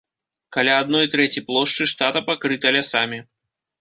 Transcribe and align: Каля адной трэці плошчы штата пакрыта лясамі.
Каля 0.55 0.77
адной 0.83 1.05
трэці 1.15 1.43
плошчы 1.49 1.89
штата 1.93 2.25
пакрыта 2.31 2.67
лясамі. 2.77 3.19